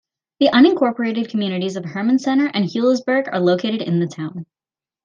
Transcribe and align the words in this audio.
The 0.39 0.47
unincorporated 0.47 1.29
communities 1.29 1.75
of 1.75 1.85
Herman 1.85 2.17
Center 2.17 2.49
and 2.55 2.65
Huilsburg 2.65 3.27
are 3.31 3.39
located 3.39 3.83
in 3.83 3.99
the 3.99 4.07
town. 4.07 4.47